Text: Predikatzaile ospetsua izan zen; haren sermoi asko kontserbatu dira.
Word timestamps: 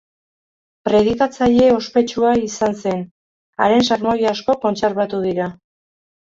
Predikatzaile 0.87 1.67
ospetsua 1.73 2.31
izan 2.45 2.73
zen; 2.85 3.03
haren 3.67 3.87
sermoi 3.91 4.17
asko 4.33 4.57
kontserbatu 4.65 5.23
dira. 5.29 5.53